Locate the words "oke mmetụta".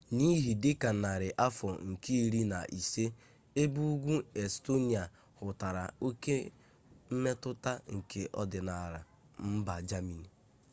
6.07-7.71